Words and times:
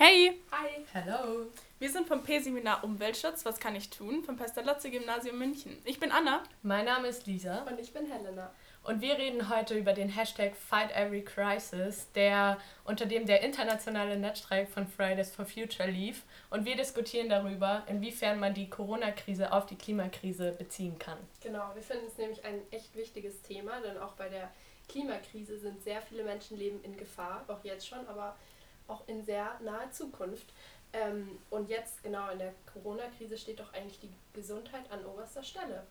Hey! 0.00 0.40
Hi! 0.52 0.84
Hallo! 0.94 1.46
Wir 1.80 1.90
sind 1.90 2.06
vom 2.06 2.22
P-Seminar 2.22 2.84
Umweltschutz. 2.84 3.44
Was 3.44 3.58
kann 3.58 3.74
ich 3.74 3.90
tun? 3.90 4.22
Vom 4.22 4.36
Pestalozzi-Gymnasium 4.36 5.36
München. 5.36 5.76
Ich 5.84 5.98
bin 5.98 6.12
Anna. 6.12 6.44
Mein 6.62 6.84
Name 6.84 7.08
ist 7.08 7.26
Lisa. 7.26 7.64
Und 7.64 7.80
ich 7.80 7.92
bin 7.92 8.06
Helena. 8.06 8.52
Und 8.84 9.00
wir 9.00 9.18
reden 9.18 9.48
heute 9.48 9.76
über 9.76 9.94
den 9.94 10.08
Hashtag 10.08 10.54
Fight 10.54 10.92
Every 10.92 11.24
Crisis, 11.24 12.12
der 12.12 12.58
unter 12.84 13.06
dem 13.06 13.26
der 13.26 13.42
internationale 13.42 14.16
Netzstreik 14.16 14.68
von 14.68 14.86
Fridays 14.86 15.34
for 15.34 15.44
Future 15.44 15.90
lief. 15.90 16.22
Und 16.48 16.64
wir 16.64 16.76
diskutieren 16.76 17.28
darüber, 17.28 17.82
inwiefern 17.88 18.38
man 18.38 18.54
die 18.54 18.70
Corona-Krise 18.70 19.52
auf 19.52 19.66
die 19.66 19.74
Klimakrise 19.76 20.52
beziehen 20.52 20.96
kann. 21.00 21.18
Genau, 21.42 21.72
wir 21.74 21.82
finden 21.82 22.06
es 22.06 22.16
nämlich 22.18 22.44
ein 22.44 22.60
echt 22.70 22.94
wichtiges 22.94 23.42
Thema, 23.42 23.80
denn 23.80 23.98
auch 23.98 24.12
bei 24.12 24.28
der 24.28 24.48
Klimakrise 24.88 25.58
sind 25.58 25.82
sehr 25.82 26.00
viele 26.02 26.22
Menschenleben 26.22 26.84
in 26.84 26.96
Gefahr, 26.96 27.44
auch 27.48 27.64
jetzt 27.64 27.88
schon, 27.88 28.06
aber 28.06 28.36
auch 28.88 29.06
in 29.06 29.24
sehr 29.24 29.58
naher 29.62 29.90
Zukunft. 29.92 30.46
Ähm, 30.92 31.38
und 31.50 31.68
jetzt, 31.68 32.02
genau 32.02 32.30
in 32.30 32.38
der 32.38 32.54
Corona-Krise, 32.72 33.36
steht 33.36 33.60
doch 33.60 33.72
eigentlich 33.74 34.00
die 34.00 34.12
Gesundheit 34.32 34.90
an 34.90 35.04
oberster 35.04 35.42
Stelle. 35.42 35.86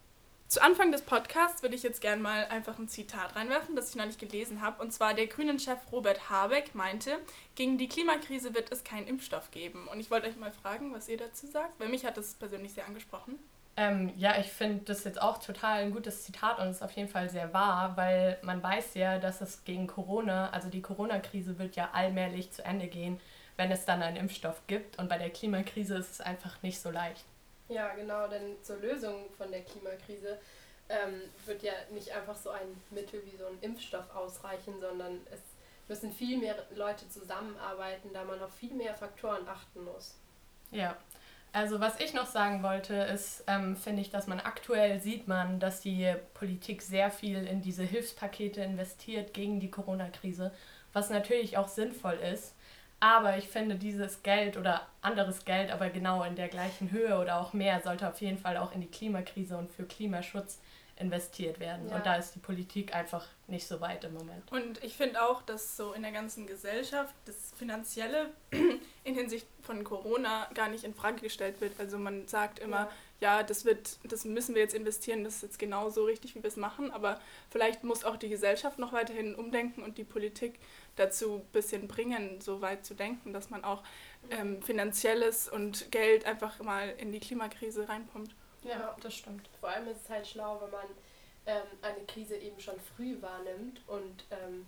Zu 0.47 0.63
Anfang 0.63 0.93
des 0.93 1.01
Podcasts 1.01 1.61
würde 1.61 1.75
ich 1.75 1.83
jetzt 1.83 1.99
gerne 1.99 2.21
mal 2.21 2.45
einfach 2.45 2.79
ein 2.79 2.87
Zitat 2.87 3.35
reinwerfen, 3.35 3.75
das 3.75 3.89
ich 3.89 3.95
noch 3.97 4.05
nicht 4.05 4.19
gelesen 4.19 4.61
habe. 4.61 4.81
Und 4.81 4.91
zwar 4.91 5.13
der 5.13 5.27
Grünen-Chef 5.27 5.77
Robert 5.91 6.29
Habeck 6.29 6.73
meinte, 6.73 7.19
gegen 7.55 7.77
die 7.77 7.89
Klimakrise 7.89 8.55
wird 8.55 8.71
es 8.71 8.85
keinen 8.85 9.07
Impfstoff 9.07 9.51
geben. 9.51 9.89
Und 9.89 9.99
ich 9.99 10.09
wollte 10.09 10.27
euch 10.27 10.37
mal 10.37 10.53
fragen, 10.53 10.93
was 10.93 11.09
ihr 11.09 11.17
dazu 11.17 11.47
sagt, 11.47 11.77
weil 11.79 11.89
mich 11.89 12.05
hat 12.05 12.15
das 12.15 12.33
persönlich 12.35 12.71
sehr 12.71 12.85
angesprochen. 12.85 13.37
Ähm, 13.79 14.11
ja, 14.17 14.39
ich 14.39 14.47
finde 14.47 14.85
das 14.85 15.03
jetzt 15.03 15.21
auch 15.21 15.37
total 15.37 15.83
ein 15.83 15.91
gutes 15.91 16.23
Zitat 16.23 16.57
und 16.57 16.67
ist 16.67 16.81
auf 16.81 16.91
jeden 16.93 17.09
Fall 17.09 17.29
sehr 17.29 17.53
wahr, 17.53 17.95
weil 17.95 18.39
man 18.41 18.61
weiß 18.61 18.95
ja, 18.95 19.19
dass 19.19 19.39
es 19.39 19.63
gegen 19.65 19.85
Corona, 19.85 20.49
also 20.49 20.67
die 20.67 20.81
Corona-Krise 20.81 21.59
wird 21.59 21.75
ja 21.75 21.91
allmählich 21.93 22.51
zu 22.51 22.65
Ende 22.65 22.87
gehen, 22.87 23.19
wenn 23.55 23.71
es 23.71 23.85
dann 23.85 24.01
einen 24.01 24.17
Impfstoff 24.17 24.65
gibt. 24.65 24.97
Und 24.97 25.09
bei 25.09 25.19
der 25.19 25.29
Klimakrise 25.29 25.95
ist 25.95 26.11
es 26.11 26.21
einfach 26.21 26.59
nicht 26.63 26.81
so 26.81 26.89
leicht. 26.89 27.23
Ja, 27.69 27.93
genau, 27.93 28.27
denn 28.27 28.55
zur 28.63 28.77
Lösung 28.77 29.25
von 29.37 29.51
der 29.51 29.61
Klimakrise 29.61 30.39
ähm, 30.89 31.21
wird 31.45 31.61
ja 31.61 31.73
nicht 31.91 32.11
einfach 32.11 32.35
so 32.35 32.49
ein 32.49 32.81
Mittel 32.89 33.21
wie 33.25 33.37
so 33.37 33.45
ein 33.45 33.59
Impfstoff 33.61 34.15
ausreichen, 34.15 34.73
sondern 34.81 35.19
es 35.31 35.41
müssen 35.87 36.11
viel 36.11 36.39
mehr 36.39 36.55
Leute 36.75 37.07
zusammenarbeiten, 37.09 38.09
da 38.11 38.23
man 38.23 38.41
auf 38.41 38.53
viel 38.55 38.73
mehr 38.73 38.95
Faktoren 38.95 39.47
achten 39.47 39.83
muss. 39.83 40.15
Ja, 40.71 40.97
also 41.57 41.79
was 41.79 41.99
ich 41.99 42.13
noch 42.13 42.27
sagen 42.27 42.61
wollte, 42.61 42.93
ist, 42.93 43.43
ähm, 43.47 43.75
finde 43.75 44.03
ich, 44.03 44.11
dass 44.11 44.27
man 44.27 44.39
aktuell 44.39 44.99
sieht 44.99 45.27
man, 45.27 45.59
dass 45.59 45.81
die 45.81 46.13
Politik 46.35 46.83
sehr 46.83 47.09
viel 47.09 47.47
in 47.47 47.61
diese 47.61 47.81
Hilfspakete 47.81 48.61
investiert 48.61 49.33
gegen 49.33 49.59
die 49.59 49.71
Corona-Krise, 49.71 50.51
was 50.93 51.09
natürlich 51.09 51.57
auch 51.57 51.67
sinnvoll 51.67 52.13
ist. 52.13 52.53
Aber 52.99 53.39
ich 53.39 53.47
finde, 53.47 53.73
dieses 53.75 54.21
Geld 54.21 54.55
oder 54.55 54.85
anderes 55.01 55.45
Geld, 55.45 55.71
aber 55.71 55.89
genau 55.89 56.21
in 56.23 56.35
der 56.35 56.47
gleichen 56.47 56.91
Höhe 56.91 57.17
oder 57.19 57.41
auch 57.41 57.53
mehr, 57.53 57.81
sollte 57.81 58.07
auf 58.07 58.21
jeden 58.21 58.37
Fall 58.37 58.57
auch 58.57 58.71
in 58.73 58.81
die 58.81 58.91
Klimakrise 58.91 59.57
und 59.57 59.71
für 59.71 59.85
Klimaschutz 59.85 60.59
investiert 60.99 61.59
werden. 61.59 61.89
Ja. 61.89 61.97
Und 61.97 62.05
da 62.05 62.15
ist 62.15 62.33
die 62.33 62.39
Politik 62.39 62.93
einfach 62.93 63.25
nicht 63.47 63.67
so 63.67 63.79
weit 63.81 64.03
im 64.03 64.13
Moment. 64.13 64.51
Und 64.51 64.83
ich 64.83 64.95
finde 64.95 65.21
auch, 65.21 65.41
dass 65.41 65.77
so 65.77 65.93
in 65.93 66.01
der 66.01 66.11
ganzen 66.11 66.47
Gesellschaft 66.47 67.13
das 67.25 67.53
Finanzielle 67.55 68.31
in 69.03 69.15
Hinsicht 69.15 69.47
von 69.61 69.83
Corona 69.83 70.47
gar 70.53 70.69
nicht 70.69 70.83
in 70.83 70.93
Frage 70.93 71.21
gestellt 71.21 71.61
wird. 71.61 71.79
Also 71.79 71.97
man 71.97 72.27
sagt 72.27 72.59
immer, 72.59 72.77
ja 72.77 72.89
ja, 73.19 73.41
das 73.41 73.65
wird, 73.65 73.97
das 74.03 74.25
müssen 74.25 74.53
wir 74.53 74.61
jetzt 74.61 74.75
investieren, 74.75 75.23
das 75.23 75.37
ist 75.37 75.41
jetzt 75.41 75.59
genau 75.59 75.89
so 75.89 76.05
richtig, 76.05 76.35
wie 76.35 76.43
wir 76.43 76.47
es 76.47 76.55
machen, 76.55 76.91
aber 76.91 77.19
vielleicht 77.49 77.83
muss 77.83 78.03
auch 78.03 78.15
die 78.15 78.29
Gesellschaft 78.29 78.77
noch 78.77 78.93
weiterhin 78.93 79.33
umdenken 79.33 79.81
und 79.81 79.97
die 79.97 80.03
Politik 80.03 80.59
dazu 80.95 81.37
ein 81.37 81.51
bisschen 81.51 81.87
bringen, 81.87 82.41
so 82.41 82.61
weit 82.61 82.85
zu 82.85 82.93
denken, 82.93 83.33
dass 83.33 83.49
man 83.49 83.63
auch 83.63 83.81
ähm, 84.29 84.61
finanzielles 84.61 85.49
und 85.49 85.91
Geld 85.91 86.25
einfach 86.25 86.59
mal 86.61 86.93
in 86.97 87.11
die 87.11 87.19
Klimakrise 87.19 87.89
reinpumpt. 87.89 88.35
Ja, 88.67 88.95
das 89.01 89.13
stimmt. 89.13 89.47
Vor 89.59 89.69
allem 89.69 89.87
ist 89.87 90.03
es 90.03 90.09
halt 90.09 90.27
schlau, 90.27 90.59
wenn 90.61 90.71
man 90.71 90.87
ähm, 91.45 91.77
eine 91.81 92.05
Krise 92.05 92.35
eben 92.35 92.59
schon 92.59 92.79
früh 92.79 93.21
wahrnimmt 93.21 93.81
und 93.87 94.25
ähm, 94.31 94.65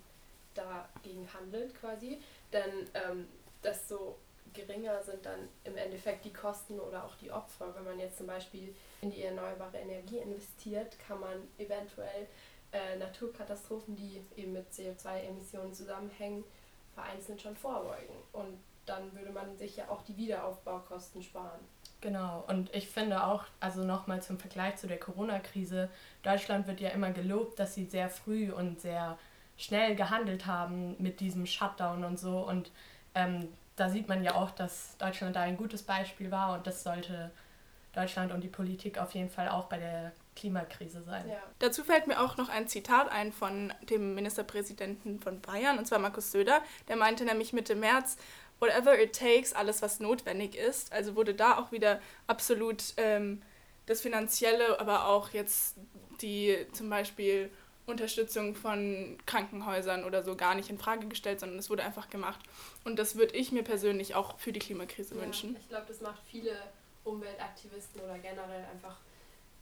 dagegen 0.53 1.27
handelt 1.33 1.75
quasi, 1.75 2.21
denn 2.53 2.89
ähm, 2.93 3.27
das 3.61 3.87
so 3.89 4.17
geringer 4.53 5.03
sind 5.03 5.25
dann 5.25 5.49
im 5.63 5.77
Endeffekt 5.77 6.25
die 6.25 6.33
Kosten 6.33 6.79
oder 6.79 7.03
auch 7.03 7.15
die 7.15 7.31
Opfer. 7.31 7.73
Wenn 7.75 7.83
man 7.83 7.99
jetzt 7.99 8.17
zum 8.17 8.27
Beispiel 8.27 8.73
in 9.01 9.11
die 9.11 9.23
erneuerbare 9.23 9.77
Energie 9.77 10.17
investiert, 10.17 10.97
kann 11.07 11.19
man 11.19 11.47
eventuell 11.57 12.27
äh, 12.71 12.97
Naturkatastrophen, 12.97 13.95
die 13.95 14.23
eben 14.35 14.53
mit 14.53 14.71
CO2-Emissionen 14.71 15.73
zusammenhängen, 15.73 16.43
vereinzelt 16.95 17.41
schon 17.41 17.55
vorbeugen. 17.55 18.15
Und 18.33 18.59
dann 18.85 19.13
würde 19.13 19.31
man 19.31 19.55
sich 19.57 19.77
ja 19.77 19.87
auch 19.89 20.01
die 20.03 20.17
Wiederaufbaukosten 20.17 21.21
sparen. 21.21 21.59
Genau, 22.01 22.45
und 22.47 22.73
ich 22.73 22.87
finde 22.87 23.25
auch, 23.25 23.43
also 23.59 23.83
nochmal 23.83 24.21
zum 24.21 24.39
Vergleich 24.39 24.77
zu 24.77 24.87
der 24.87 24.99
Corona-Krise, 24.99 25.89
Deutschland 26.23 26.65
wird 26.65 26.79
ja 26.79 26.89
immer 26.89 27.11
gelobt, 27.11 27.59
dass 27.59 27.75
sie 27.75 27.85
sehr 27.85 28.09
früh 28.09 28.51
und 28.51 28.79
sehr 28.79 29.17
schnell 29.57 29.95
gehandelt 29.95 30.45
haben 30.45 30.95
mit 30.99 31.19
diesem 31.19 31.45
Shutdown 31.45 32.05
und 32.05 32.17
so. 32.17 32.39
Und 32.39 32.71
ähm, 33.15 33.49
da 33.75 33.89
sieht 33.89 34.07
man 34.07 34.23
ja 34.23 34.35
auch, 34.35 34.51
dass 34.51 34.97
Deutschland 34.97 35.35
da 35.35 35.41
ein 35.41 35.57
gutes 35.57 35.83
Beispiel 35.83 36.31
war 36.31 36.53
und 36.53 36.65
das 36.65 36.83
sollte 36.83 37.31
Deutschland 37.93 38.31
und 38.31 38.41
die 38.41 38.49
Politik 38.49 38.97
auf 38.97 39.13
jeden 39.13 39.29
Fall 39.29 39.49
auch 39.49 39.65
bei 39.65 39.77
der 39.77 40.13
Klimakrise 40.35 41.01
sein. 41.01 41.27
Ja. 41.27 41.37
Dazu 41.59 41.83
fällt 41.83 42.07
mir 42.07 42.21
auch 42.21 42.37
noch 42.37 42.47
ein 42.47 42.67
Zitat 42.67 43.11
ein 43.11 43.33
von 43.33 43.73
dem 43.89 44.15
Ministerpräsidenten 44.15 45.19
von 45.19 45.41
Bayern, 45.41 45.77
und 45.77 45.85
zwar 45.85 45.99
Markus 45.99 46.31
Söder. 46.31 46.61
Der 46.87 46.95
meinte 46.95 47.25
nämlich 47.25 47.51
Mitte 47.51 47.75
März, 47.75 48.17
whatever 48.59 48.99
it 48.99 49.17
takes, 49.17 49.53
alles 49.53 49.81
was 49.81 49.99
notwendig 49.99 50.55
ist. 50.55 50.91
Also 50.91 51.15
wurde 51.15 51.33
da 51.33 51.57
auch 51.57 51.71
wieder 51.71 52.01
absolut 52.27 52.93
ähm, 52.97 53.41
das 53.85 54.01
Finanzielle, 54.01 54.79
aber 54.79 55.07
auch 55.07 55.29
jetzt 55.31 55.75
die 56.21 56.67
zum 56.73 56.89
Beispiel 56.89 57.49
Unterstützung 57.87 58.55
von 58.55 59.17
Krankenhäusern 59.25 60.03
oder 60.03 60.23
so 60.23 60.35
gar 60.35 60.55
nicht 60.55 60.69
in 60.69 60.77
Frage 60.77 61.07
gestellt, 61.07 61.39
sondern 61.39 61.57
es 61.57 61.69
wurde 61.69 61.83
einfach 61.83 62.09
gemacht. 62.09 62.39
Und 62.83 62.99
das 62.99 63.15
würde 63.15 63.35
ich 63.35 63.51
mir 63.51 63.63
persönlich 63.63 64.15
auch 64.15 64.37
für 64.37 64.51
die 64.51 64.59
Klimakrise 64.59 65.15
ja, 65.15 65.21
wünschen. 65.21 65.55
Ich 65.59 65.69
glaube, 65.69 65.85
das 65.87 66.01
macht 66.01 66.21
viele 66.29 66.55
Umweltaktivisten 67.03 68.01
oder 68.01 68.19
generell 68.19 68.65
einfach 68.71 68.97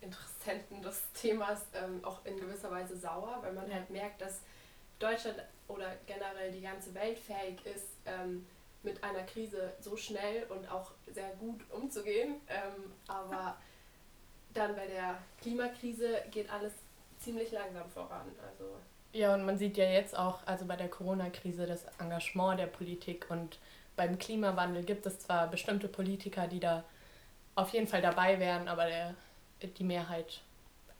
Interessenten 0.02 0.82
des 0.82 1.02
Themas 1.14 1.62
ähm, 1.74 2.04
auch 2.04 2.24
in 2.26 2.38
gewisser 2.38 2.70
Weise 2.70 2.98
sauer, 2.98 3.40
weil 3.42 3.54
man 3.54 3.74
halt 3.74 3.90
merkt, 3.90 4.22
dass 4.22 4.42
Deutschland 5.00 5.38
oder 5.68 5.96
generell 6.06 6.52
die 6.52 6.62
ganze 6.62 6.94
Welt 6.94 7.18
fähig 7.18 7.66
ist, 7.66 7.88
ähm, 8.06 8.46
mit 8.84 9.04
einer 9.04 9.24
Krise 9.24 9.74
so 9.80 9.98
schnell 9.98 10.44
und 10.50 10.70
auch 10.72 10.92
sehr 11.14 11.30
gut 11.40 11.62
umzugehen. 11.72 12.36
Ähm, 12.48 12.92
aber 13.08 13.58
dann 14.54 14.76
bei 14.76 14.88
der 14.88 15.18
Klimakrise 15.42 16.22
geht 16.32 16.52
alles 16.52 16.74
ziemlich 17.20 17.52
langsam 17.52 17.90
voran. 17.90 18.28
Also 18.48 18.66
ja, 19.14 19.34
und 19.34 19.46
man 19.46 19.58
sieht 19.58 19.78
ja 19.78 19.86
jetzt 19.86 20.18
auch, 20.18 20.46
also 20.46 20.66
bei 20.66 20.76
der 20.76 20.90
Corona-Krise, 20.90 21.66
das 21.66 21.86
Engagement 22.00 22.60
der 22.60 22.68
Politik 22.68 23.26
und 23.30 23.60
beim 23.96 24.20
Klimawandel 24.20 24.84
gibt 24.84 25.06
es 25.06 25.20
zwar 25.20 25.48
bestimmte 25.48 25.88
Politiker, 25.88 26.48
die 26.48 26.60
da 26.60 26.84
auf 27.56 27.70
jeden 27.70 27.88
Fall 27.88 28.02
dabei 28.02 28.40
wären, 28.40 28.68
aber 28.68 28.86
der, 28.86 29.16
die 29.64 29.84
Mehrheit 29.84 30.42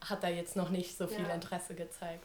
hat 0.02 0.24
da 0.24 0.30
jetzt 0.30 0.56
noch 0.56 0.70
nicht 0.70 0.98
so 0.98 1.08
viel 1.08 1.28
ja. 1.28 1.34
Interesse 1.34 1.76
gezeigt. 1.76 2.24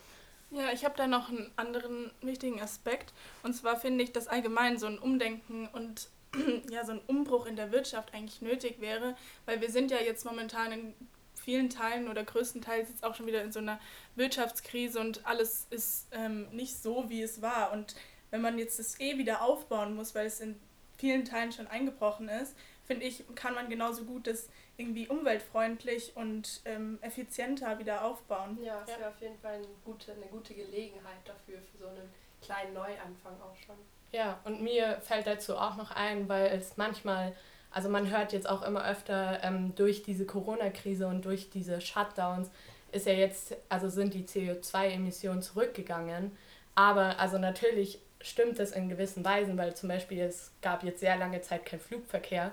Ja, 0.53 0.71
ich 0.71 0.85
habe 0.85 0.95
da 0.95 1.07
noch 1.07 1.29
einen 1.29 1.51
anderen 1.55 2.11
wichtigen 2.21 2.61
Aspekt. 2.61 3.11
Und 3.41 3.53
zwar 3.53 3.79
finde 3.79 4.03
ich, 4.03 4.11
dass 4.11 4.27
allgemein 4.27 4.77
so 4.77 4.85
ein 4.85 4.99
Umdenken 4.99 5.67
und 5.69 6.09
ja, 6.69 6.85
so 6.85 6.91
ein 6.91 7.01
Umbruch 7.07 7.47
in 7.47 7.55
der 7.55 7.71
Wirtschaft 7.71 8.13
eigentlich 8.13 8.41
nötig 8.41 8.79
wäre, 8.79 9.15
weil 9.45 9.61
wir 9.61 9.71
sind 9.71 9.89
ja 9.89 9.97
jetzt 9.97 10.25
momentan 10.25 10.71
in 10.71 10.93
vielen 11.33 11.71
Teilen 11.71 12.07
oder 12.07 12.23
größtenteils 12.23 12.89
jetzt 12.89 13.03
auch 13.03 13.15
schon 13.15 13.25
wieder 13.25 13.41
in 13.41 13.51
so 13.51 13.59
einer 13.59 13.79
Wirtschaftskrise 14.15 14.99
und 14.99 15.25
alles 15.25 15.65
ist 15.71 16.07
ähm, 16.11 16.47
nicht 16.51 16.81
so, 16.81 17.09
wie 17.09 17.23
es 17.23 17.41
war. 17.41 17.71
Und 17.73 17.95
wenn 18.29 18.41
man 18.41 18.59
jetzt 18.59 18.77
das 18.77 18.99
eh 18.99 19.17
wieder 19.17 19.41
aufbauen 19.41 19.95
muss, 19.95 20.13
weil 20.13 20.27
es 20.27 20.39
in 20.39 20.59
vielen 20.97 21.25
Teilen 21.25 21.51
schon 21.51 21.67
eingebrochen 21.67 22.29
ist, 22.29 22.55
finde 22.85 23.05
ich, 23.05 23.23
kann 23.35 23.53
man 23.53 23.69
genauso 23.69 24.03
gut 24.03 24.27
das 24.27 24.49
irgendwie 24.77 25.07
umweltfreundlich 25.07 26.13
und 26.15 26.61
ähm, 26.65 26.99
effizienter 27.01 27.79
wieder 27.79 28.03
aufbauen. 28.03 28.57
Ja, 28.61 28.81
es 28.83 28.91
ja. 28.91 28.99
wäre 28.99 29.09
auf 29.09 29.21
jeden 29.21 29.37
Fall 29.39 29.55
eine 29.55 29.67
gute, 29.85 30.11
eine 30.13 30.25
gute 30.25 30.53
Gelegenheit 30.53 31.21
dafür, 31.25 31.59
für 31.71 31.77
so 31.77 31.87
einen 31.87 32.09
kleinen 32.41 32.73
Neuanfang 32.73 33.39
auch 33.41 33.55
schon. 33.65 33.75
Ja, 34.11 34.39
und 34.43 34.61
mir 34.61 34.99
fällt 35.01 35.27
dazu 35.27 35.55
auch 35.57 35.75
noch 35.75 35.91
ein, 35.91 36.27
weil 36.29 36.47
es 36.47 36.77
manchmal 36.77 37.33
also 37.73 37.89
man 37.89 38.09
hört 38.09 38.33
jetzt 38.33 38.47
auch 38.47 38.61
immer 38.61 38.87
öfter 38.87 39.39
ähm, 39.43 39.73
durch 39.75 40.03
diese 40.03 40.25
Corona-Krise 40.25 41.07
und 41.07 41.25
durch 41.25 41.49
diese 41.49 41.81
Shutdowns 41.81 42.51
ist 42.91 43.07
ja 43.07 43.13
jetzt, 43.13 43.55
also 43.67 43.89
sind 43.89 44.13
die 44.13 44.25
CO2-Emissionen 44.25 45.41
zurückgegangen. 45.41 46.37
Aber 46.75 47.19
also 47.19 47.39
natürlich 47.39 47.99
stimmt 48.23 48.57
das 48.57 48.71
in 48.71 48.89
gewissen 48.89 49.23
Weisen, 49.23 49.57
weil 49.57 49.75
zum 49.75 49.89
Beispiel 49.89 50.21
es 50.21 50.51
gab 50.61 50.83
jetzt 50.83 50.99
sehr 51.01 51.17
lange 51.17 51.41
Zeit 51.41 51.65
kein 51.65 51.79
Flugverkehr. 51.79 52.45
Mhm. 52.45 52.51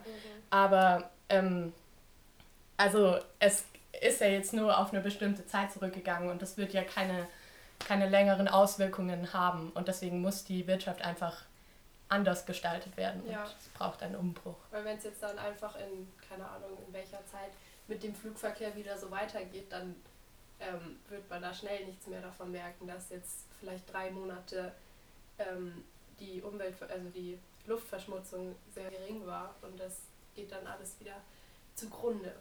Aber 0.50 1.11
ähm, 1.28 1.72
also 2.76 3.19
es 3.38 3.64
ist 4.00 4.20
ja 4.20 4.26
jetzt 4.28 4.52
nur 4.52 4.78
auf 4.78 4.93
eine 4.93 5.00
bestimmte 5.00 5.46
Zeit 5.46 5.72
zurückgegangen 5.72 6.28
und 6.31 6.43
das 6.43 6.56
wird 6.56 6.72
ja 6.72 6.82
keine, 6.82 7.26
keine 7.78 8.08
längeren 8.08 8.49
Auswirkungen 8.49 9.32
haben. 9.32 9.70
Und 9.72 9.88
deswegen 9.88 10.20
muss 10.20 10.44
die 10.44 10.67
Wirtschaft 10.67 11.02
einfach 11.02 11.44
anders 12.08 12.44
gestaltet 12.44 12.96
werden 12.96 13.23
Ja. 13.31 13.43
und 13.44 13.46
es 13.58 13.69
braucht 13.75 14.02
einen 14.02 14.16
Umbruch. 14.16 14.56
Weil 14.70 14.84
wenn 14.84 14.99
es 14.99 15.05
jetzt 15.05 15.23
dann 15.23 15.38
einfach 15.38 15.76
in, 15.76 16.08
keine 16.28 16.44
Ahnung, 16.49 16.76
in 16.87 16.93
welcher 16.93 17.25
Zeit 17.26 17.52
mit 17.87 18.02
dem 18.02 18.14
Flugverkehr 18.14 18.75
wieder 18.75 18.99
so 18.99 19.11
weitergeht, 19.11 19.70
dann 19.70 19.94
ähm, 20.58 20.96
wird 21.08 21.28
man 21.31 21.40
da 21.43 21.55
schnell 21.55 21.84
nichts 21.84 22.06
mehr 22.08 22.20
davon 22.20 22.50
merken, 22.50 22.87
dass 22.88 23.11
jetzt 23.11 23.46
vielleicht 23.61 23.93
drei 23.93 24.11
Monate 24.11 24.73
ähm, 25.40 25.84
die 26.19 26.42
Umwelt, 26.42 26.75
also 26.82 27.08
die 27.14 27.38
Luftverschmutzung 27.66 28.54
sehr 28.75 28.90
gering 28.90 29.26
war 29.26 29.54
und 29.62 29.78
das 29.78 30.02
geht 30.34 30.52
dann 30.52 30.66
alles 30.66 30.98
wieder 31.00 31.16
zugrunde. 31.75 32.32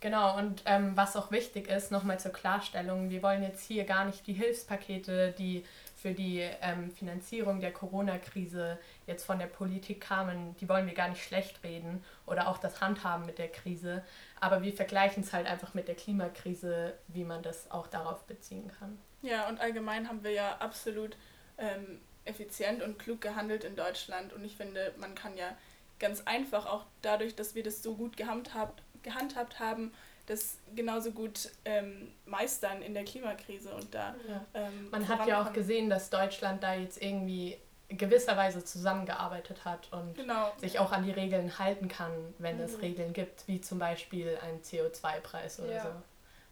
Genau, 0.00 0.38
und 0.38 0.62
ähm, 0.64 0.96
was 0.96 1.14
auch 1.14 1.30
wichtig 1.30 1.68
ist, 1.68 1.92
nochmal 1.92 2.18
zur 2.18 2.32
Klarstellung, 2.32 3.10
wir 3.10 3.22
wollen 3.22 3.42
jetzt 3.42 3.62
hier 3.62 3.84
gar 3.84 4.06
nicht 4.06 4.26
die 4.26 4.32
Hilfspakete, 4.32 5.32
die 5.32 5.62
für 5.94 6.12
die 6.12 6.38
ähm, 6.62 6.90
Finanzierung 6.90 7.60
der 7.60 7.72
Corona-Krise 7.72 8.78
jetzt 9.06 9.24
von 9.24 9.38
der 9.38 9.46
Politik 9.46 10.00
kamen, 10.00 10.56
die 10.56 10.70
wollen 10.70 10.86
wir 10.86 10.94
gar 10.94 11.10
nicht 11.10 11.22
schlecht 11.22 11.62
reden 11.62 12.02
oder 12.24 12.48
auch 12.48 12.56
das 12.56 12.80
Handhaben 12.80 13.26
mit 13.26 13.36
der 13.36 13.48
Krise, 13.48 14.02
aber 14.40 14.62
wir 14.62 14.72
vergleichen 14.72 15.22
es 15.22 15.34
halt 15.34 15.46
einfach 15.46 15.74
mit 15.74 15.86
der 15.86 15.96
Klimakrise, 15.96 16.94
wie 17.08 17.24
man 17.24 17.42
das 17.42 17.70
auch 17.70 17.86
darauf 17.86 18.24
beziehen 18.24 18.72
kann. 18.78 18.98
Ja, 19.20 19.50
und 19.50 19.60
allgemein 19.60 20.08
haben 20.08 20.24
wir 20.24 20.32
ja 20.32 20.56
absolut 20.60 21.14
ähm, 21.58 22.00
effizient 22.30 22.82
und 22.82 22.98
klug 22.98 23.20
gehandelt 23.20 23.64
in 23.64 23.76
Deutschland. 23.76 24.32
Und 24.32 24.44
ich 24.44 24.56
finde, 24.56 24.94
man 24.98 25.14
kann 25.14 25.36
ja 25.36 25.54
ganz 25.98 26.22
einfach 26.24 26.64
auch 26.66 26.84
dadurch, 27.02 27.34
dass 27.36 27.54
wir 27.54 27.62
das 27.62 27.82
so 27.82 27.94
gut 27.94 28.16
gehandhabt, 28.16 28.82
gehandhabt 29.02 29.58
haben, 29.60 29.92
das 30.26 30.58
genauso 30.76 31.10
gut 31.10 31.50
ähm, 31.64 32.12
meistern 32.24 32.82
in 32.82 32.94
der 32.94 33.04
Klimakrise 33.04 33.74
und 33.74 33.92
da. 33.94 34.14
Ja. 34.28 34.44
Ähm, 34.54 34.88
Man 34.90 35.08
hat 35.08 35.26
ja 35.26 35.42
auch 35.42 35.52
gesehen, 35.52 35.90
dass 35.90 36.08
Deutschland 36.08 36.62
da 36.62 36.74
jetzt 36.74 37.02
irgendwie 37.02 37.58
gewisserweise 37.88 38.64
zusammengearbeitet 38.64 39.64
hat 39.64 39.92
und 39.92 40.14
Genau. 40.14 40.52
sich 40.58 40.78
auch 40.78 40.92
an 40.92 41.02
die 41.02 41.10
Regeln 41.10 41.58
halten 41.58 41.88
kann, 41.88 42.12
wenn 42.38 42.60
es 42.60 42.74
Mhm. 42.76 42.80
Regeln 42.80 43.12
gibt, 43.12 43.48
wie 43.48 43.60
zum 43.60 43.80
Beispiel 43.80 44.38
ein 44.42 44.62
CO2-Preis 44.62 45.58
oder 45.58 45.72
Ja. 45.74 45.82
so, 45.82 45.88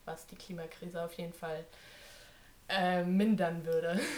was 0.04 0.26
die 0.26 0.34
Klimakrise 0.34 1.00
auf 1.00 1.12
jeden 1.14 1.32
Fall 1.32 1.64
äh, 2.68 3.04
mindern 3.04 3.64
würde. 3.64 4.00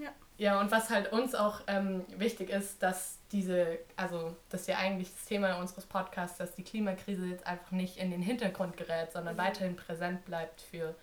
Ja. 0.00 0.12
Ja, 0.38 0.58
und 0.58 0.70
was 0.70 0.88
halt 0.88 1.12
uns 1.12 1.34
auch 1.34 1.60
ähm, 1.66 2.04
wichtig 2.16 2.48
ist, 2.48 2.82
dass 2.82 3.18
diese, 3.30 3.78
also 3.96 4.34
das 4.48 4.62
ist 4.62 4.66
ja 4.68 4.78
eigentlich 4.78 5.12
das 5.12 5.26
Thema 5.26 5.58
unseres 5.60 5.84
Podcasts, 5.84 6.38
dass 6.38 6.54
die 6.54 6.64
Klimakrise 6.64 7.26
jetzt 7.26 7.46
einfach 7.46 7.70
nicht 7.72 7.98
in 7.98 8.10
den 8.10 8.22
Hintergrund 8.22 8.78
gerät, 8.78 9.12
sondern 9.12 9.34
Mhm. 9.34 9.40
weiterhin 9.40 9.76
präsent 9.76 10.24
bleibt 10.24 10.62
für 10.62 10.94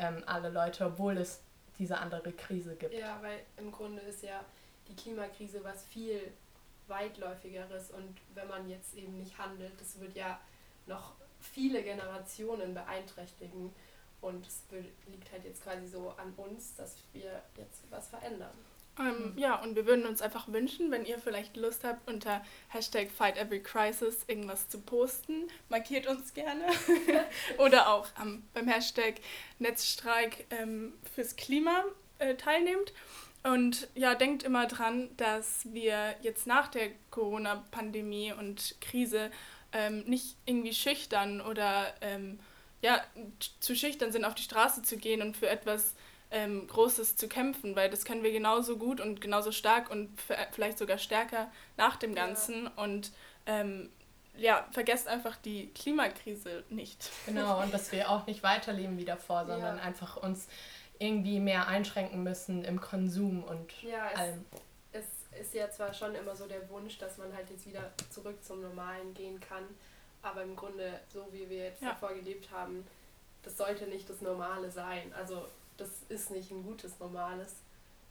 ähm, 0.00 0.24
alle 0.26 0.48
Leute, 0.48 0.86
obwohl 0.86 1.16
es 1.18 1.40
diese 1.78 1.98
andere 1.98 2.32
Krise 2.32 2.74
gibt. 2.74 2.92
Ja, 2.94 3.18
weil 3.22 3.38
im 3.56 3.70
Grunde 3.70 4.02
ist 4.02 4.22
ja 4.24 4.44
die 4.88 4.96
Klimakrise 4.96 5.62
was 5.62 5.84
viel 5.84 6.32
weitläufigeres 6.88 7.90
und 7.90 8.16
wenn 8.34 8.48
man 8.48 8.68
jetzt 8.68 8.94
eben 8.94 9.16
nicht 9.18 9.36
handelt, 9.38 9.80
das 9.80 10.00
wird 10.00 10.14
ja 10.16 10.40
noch 10.86 11.12
viele 11.40 11.82
Generationen 11.82 12.74
beeinträchtigen 12.74 13.72
und 14.26 14.46
es 14.46 14.62
liegt 15.06 15.30
halt 15.30 15.44
jetzt 15.44 15.62
quasi 15.62 15.86
so 15.86 16.10
an 16.10 16.34
uns, 16.36 16.74
dass 16.74 16.96
wir 17.12 17.42
jetzt 17.56 17.82
was 17.90 18.08
verändern. 18.08 18.50
Ähm, 18.98 19.34
ja, 19.36 19.56
und 19.62 19.76
wir 19.76 19.86
würden 19.86 20.06
uns 20.06 20.22
einfach 20.22 20.48
wünschen, 20.48 20.90
wenn 20.90 21.04
ihr 21.04 21.18
vielleicht 21.18 21.56
Lust 21.56 21.84
habt, 21.84 22.08
unter 22.08 22.42
Hashtag 22.68 23.10
FightEveryCrisis 23.10 24.24
irgendwas 24.26 24.68
zu 24.68 24.80
posten, 24.80 25.48
markiert 25.68 26.06
uns 26.06 26.32
gerne. 26.32 26.64
Oder 27.58 27.90
auch 27.90 28.08
ähm, 28.20 28.44
beim 28.54 28.68
Hashtag 28.68 29.16
Netzstreik 29.58 30.46
ähm, 30.50 30.94
fürs 31.14 31.36
Klima 31.36 31.84
äh, 32.18 32.34
teilnehmt. 32.36 32.94
Und 33.44 33.88
ja, 33.94 34.14
denkt 34.14 34.42
immer 34.42 34.66
dran, 34.66 35.10
dass 35.18 35.72
wir 35.72 36.16
jetzt 36.22 36.46
nach 36.46 36.68
der 36.68 36.88
Corona-Pandemie 37.10 38.32
und 38.32 38.74
Krise 38.80 39.30
ähm, 39.72 40.04
nicht 40.06 40.36
irgendwie 40.46 40.72
schüchtern 40.72 41.40
oder 41.40 41.94
ähm, 42.00 42.40
ja, 42.86 43.02
zu 43.58 43.74
schüchtern 43.74 44.12
sind, 44.12 44.24
auf 44.24 44.34
die 44.36 44.42
Straße 44.44 44.82
zu 44.82 44.96
gehen 44.96 45.20
und 45.20 45.36
für 45.36 45.48
etwas 45.48 45.94
ähm, 46.30 46.66
Großes 46.68 47.16
zu 47.16 47.26
kämpfen, 47.28 47.74
weil 47.74 47.90
das 47.90 48.04
können 48.04 48.22
wir 48.22 48.30
genauso 48.30 48.76
gut 48.78 49.00
und 49.00 49.20
genauso 49.20 49.50
stark 49.50 49.90
und 49.90 50.08
vielleicht 50.52 50.78
sogar 50.78 50.98
stärker 50.98 51.50
nach 51.76 51.96
dem 51.96 52.14
Ja. 52.14 52.24
Ganzen. 52.26 52.68
Und 52.68 53.10
ähm, 53.46 53.90
ja, 54.36 54.68
vergesst 54.70 55.08
einfach 55.08 55.36
die 55.36 55.68
Klimakrise 55.74 56.62
nicht. 56.68 57.10
Genau, 57.26 57.60
und 57.60 57.74
dass 57.74 57.90
wir 57.90 58.08
auch 58.10 58.26
nicht 58.26 58.42
weiterleben 58.44 58.98
wie 58.98 59.04
davor, 59.04 59.46
sondern 59.46 59.78
Ja. 59.78 59.82
einfach 59.82 60.16
uns 60.16 60.46
irgendwie 61.00 61.40
mehr 61.40 61.66
einschränken 61.66 62.22
müssen 62.22 62.64
im 62.64 62.80
Konsum 62.80 63.42
und 63.44 63.72
Ja, 63.82 64.10
es, 64.12 64.18
allem. 64.20 64.44
es 64.92 65.04
ist 65.40 65.54
ja 65.54 65.70
zwar 65.70 65.92
schon 65.92 66.14
immer 66.14 66.34
so 66.36 66.46
der 66.46 66.68
Wunsch, 66.70 66.98
dass 66.98 67.18
man 67.18 67.34
halt 67.34 67.50
jetzt 67.50 67.66
wieder 67.66 67.92
zurück 68.10 68.42
zum 68.44 68.60
Normalen 68.62 69.12
gehen 69.14 69.38
kann, 69.40 69.64
aber 70.26 70.42
im 70.42 70.56
Grunde, 70.56 71.00
so 71.12 71.26
wie 71.32 71.48
wir 71.48 71.64
jetzt 71.66 71.82
Ja. 71.82 71.90
davor 71.90 72.12
gelebt 72.14 72.50
haben, 72.50 72.86
das 73.42 73.56
sollte 73.56 73.86
nicht 73.86 74.08
das 74.10 74.20
Normale 74.20 74.70
sein. 74.70 75.12
Also 75.16 75.46
das 75.76 75.88
ist 76.08 76.30
nicht 76.30 76.50
ein 76.50 76.64
gutes, 76.64 76.98
normales 76.98 77.54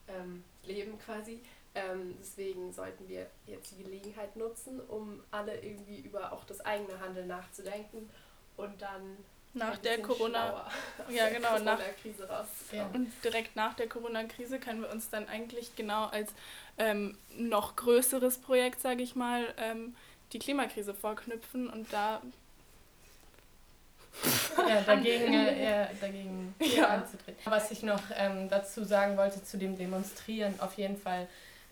ähm, 0.07 0.43
Leben 0.63 0.97
quasi. 0.99 1.41
Ähm, 1.73 2.15
deswegen 2.21 2.71
sollten 2.71 3.07
wir 3.09 3.27
jetzt 3.47 3.71
die 3.71 3.83
Gelegenheit 3.83 4.35
nutzen, 4.37 4.79
um 4.87 5.21
alle 5.31 5.59
irgendwie 5.61 5.99
über 5.99 6.31
auch 6.31 6.45
das 6.45 6.61
eigene 6.61 6.97
Handeln 6.99 7.27
nachzudenken 7.27 8.09
und 8.55 8.81
dann 8.81 9.17
Nach 9.53 9.75
ein 9.75 9.81
der 9.81 10.01
Corona, 10.01 10.71
ja 11.09 11.25
der 11.25 11.33
genau, 11.33 11.59
nach, 11.59 11.77
Corona-Krise 11.77 12.29
rauszukommen. 12.29 12.93
Ja. 12.93 12.97
und 12.97 13.11
direkt 13.25 13.57
nach 13.57 13.73
der 13.73 13.89
Corona-Krise 13.89 14.59
können 14.59 14.81
wir 14.83 14.89
uns 14.89 15.09
dann 15.09 15.27
eigentlich 15.27 15.75
genau 15.75 16.05
als 16.05 16.31
ähm, 16.77 17.17
noch 17.35 17.75
größeres 17.75 18.37
Projekt, 18.37 18.79
sage 18.79 19.03
ich 19.03 19.15
mal, 19.15 19.53
ähm, 19.57 19.95
die 20.33 20.39
Klimakrise 20.39 20.93
vorknüpfen 20.93 21.69
und 21.69 21.91
da 21.93 22.21
ja, 24.67 24.81
dagegen, 24.85 25.33
äh, 25.33 25.87
dagegen 25.99 26.55
Ja. 26.75 26.87
anzutreten. 26.87 27.39
Was 27.45 27.71
ich 27.71 27.83
noch 27.83 28.01
ähm, 28.15 28.49
dazu 28.49 28.83
sagen 28.83 29.17
wollte 29.17 29.43
zu 29.43 29.57
dem 29.57 29.77
Demonstrieren, 29.77 30.59
auf 30.59 30.75
jeden 30.75 30.97
Fall, 30.97 31.27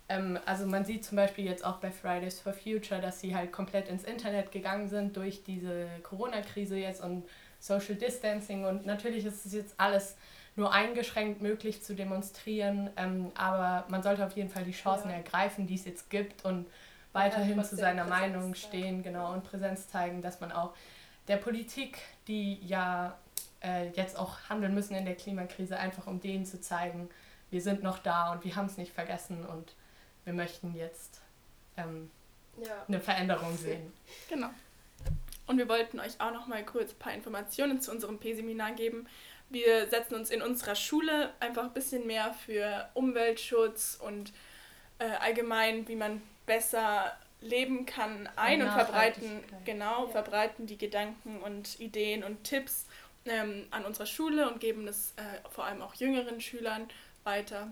ähm, 0.10 0.38
also 0.46 0.66
man 0.66 0.84
sieht 0.86 1.06
zum 1.06 1.16
Beispiel 1.16 1.46
jetzt 1.46 1.66
auch 1.66 1.78
bei 1.78 1.90
Fridays 1.92 2.40
for 2.40 2.54
Future, 2.54 3.00
dass 3.02 3.22
sie 3.22 3.36
halt 3.36 3.52
komplett 3.52 3.88
ins 3.88 4.04
Internet 4.04 4.52
gegangen 4.52 4.90
sind 4.90 5.16
durch 5.16 5.44
diese 5.44 5.88
Corona-Krise 6.04 6.78
jetzt 6.78 7.02
und 7.02 7.24
Social 7.60 7.96
Distancing 7.96 8.66
und 8.66 8.86
natürlich 8.86 9.26
ist 9.26 9.46
es 9.46 9.54
jetzt 9.54 9.76
alles 9.78 10.18
nur 10.58 10.72
eingeschränkt 10.74 11.42
möglich 11.42 11.82
zu 11.82 11.96
demonstrieren, 11.96 12.90
ähm, 12.98 13.32
aber 13.36 13.86
man 13.90 14.04
sollte 14.04 14.26
auf 14.26 14.36
jeden 14.36 14.50
Fall 14.50 14.66
die 14.66 14.74
Chancen 14.74 15.10
Ja. 15.10 15.16
ergreifen, 15.16 15.66
die 15.66 15.76
es 15.76 15.86
jetzt 15.86 16.10
gibt 16.10 16.44
und 16.46 16.68
weiterhin 17.14 17.64
zu 17.64 17.76
seiner 17.76 18.04
Präsenz 18.04 18.22
Meinung 18.22 18.56
stehen, 18.56 19.04
genau, 19.04 19.34
und 19.34 19.44
Präsenz 19.44 19.88
zeigen, 19.88 20.22
dass 20.22 20.40
man 20.42 20.52
auch 20.52 20.74
der 21.28 21.38
Politik, 21.38 22.00
die 22.28 22.60
ja 22.66 23.18
äh, 23.64 23.90
jetzt 23.92 24.18
auch 24.18 24.38
handeln 24.50 24.74
müssen 24.74 24.96
in 24.96 25.06
der 25.06 25.16
Klimakrise, 25.16 25.78
einfach 25.78 26.08
um 26.08 26.20
denen 26.20 26.46
zu 26.46 26.60
zeigen, 26.60 27.10
wir 27.50 27.62
sind 27.62 27.84
noch 27.84 28.00
da 28.00 28.32
und 28.32 28.44
wir 28.44 28.56
haben 28.56 28.66
es 28.66 28.78
nicht 28.78 28.92
vergessen 28.94 29.46
und 29.46 29.76
wir 30.26 30.34
möchten 30.34 30.76
jetzt 30.76 31.22
ähm, 31.78 32.10
Ja. 32.62 32.84
eine 32.88 33.00
Veränderung 33.00 33.56
sehen. 33.58 33.94
Genau. 34.28 34.50
Und 35.46 35.58
wir 35.58 35.68
wollten 35.70 36.00
euch 36.00 36.20
auch 36.20 36.32
noch 36.32 36.48
mal 36.48 36.64
kurz 36.66 36.94
ein 36.94 37.00
paar 37.00 37.14
Informationen 37.14 37.80
zu 37.80 37.92
unserem 37.92 38.18
P-Seminar 38.18 38.72
geben. 38.72 39.08
Wir 39.50 39.88
setzen 39.90 40.16
uns 40.16 40.30
in 40.30 40.42
unserer 40.42 40.76
Schule 40.76 41.32
einfach 41.40 41.64
ein 41.66 41.74
bisschen 41.74 42.08
mehr 42.08 42.34
für 42.34 42.90
Umweltschutz 42.94 44.00
und 44.02 44.34
äh, 45.00 45.10
allgemein, 45.20 45.88
wie 45.88 45.96
man 45.96 46.22
besser 46.46 47.12
leben 47.42 47.86
kann, 47.86 48.30
ein 48.38 48.62
und 48.62 48.72
verbreiten, 48.72 49.24
Nachhaltigkeit. 49.36 49.66
genau, 49.66 50.06
Ja. 50.06 50.12
verbreiten 50.12 50.66
die 50.68 50.78
Gedanken 50.78 51.42
und 51.42 51.80
Ideen 51.80 52.24
und 52.24 52.44
Tipps 52.44 52.86
ähm, 53.26 53.68
an 53.72 53.86
unserer 53.86 54.06
Schule 54.06 54.50
und 54.50 54.60
geben 54.60 54.86
das 54.86 55.14
äh, 55.18 55.50
vor 55.50 55.66
allem 55.66 55.82
auch 55.82 55.94
jüngeren 55.96 56.40
Schülern 56.42 56.88
weiter. 57.24 57.68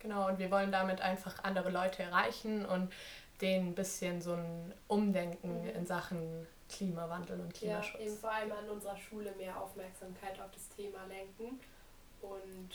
Genau, 0.00 0.28
und 0.28 0.38
wir 0.38 0.50
wollen 0.50 0.72
damit 0.72 1.00
einfach 1.00 1.44
andere 1.44 1.70
Leute 1.70 2.02
erreichen 2.02 2.64
und 2.66 2.92
denen 3.40 3.68
ein 3.68 3.74
bisschen 3.74 4.20
so 4.22 4.34
ein 4.34 4.72
Umdenken 4.88 5.62
Mhm. 5.62 5.68
in 5.70 5.86
Sachen 5.86 6.46
Klimawandel 6.70 7.38
und 7.40 7.52
Ja, 7.60 7.80
Klimaschutz. 7.80 8.00
eben 8.00 8.16
vor 8.16 8.32
allem 8.32 8.52
an 8.52 8.68
unserer 8.70 8.96
Schule 8.96 9.32
mehr 9.36 9.60
Aufmerksamkeit 9.60 10.40
auf 10.40 10.50
das 10.52 10.68
Thema 10.70 10.98
lenken. 11.08 11.60
Und 12.22 12.70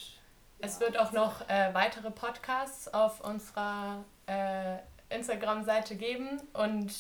Es 0.59 0.75
ja, 0.75 0.81
wird 0.81 0.99
auch 0.99 1.11
noch 1.13 1.47
äh, 1.49 1.73
weitere 1.73 2.11
Podcasts 2.11 2.93
auf 2.93 3.21
unserer 3.21 4.03
äh, 4.27 4.77
Instagram-Seite 5.09 5.95
geben 5.95 6.41
und 6.53 6.93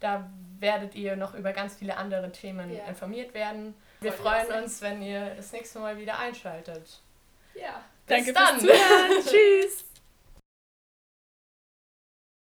da 0.00 0.28
werdet 0.58 0.94
ihr 0.94 1.16
noch 1.16 1.34
über 1.34 1.52
ganz 1.52 1.74
viele 1.76 1.96
andere 1.96 2.30
Themen 2.32 2.72
Ja. 2.74 2.84
informiert 2.86 3.34
werden. 3.34 3.74
Wir 4.00 4.12
Soll 4.12 4.24
ja 4.26 4.30
freuen 4.44 4.62
uns, 4.64 4.80
wenn 4.82 5.00
ihr 5.02 5.34
das 5.36 5.52
nächste 5.52 5.78
Mal 5.78 5.96
wieder 5.96 6.18
einschaltet. 6.18 7.00
Ja. 7.54 7.84
Bis 8.06 8.16
Danke 8.16 8.32
dann! 8.32 8.58
fürs 8.60 8.76
Zuhören. 8.78 9.10
Tschüss! 9.24 9.84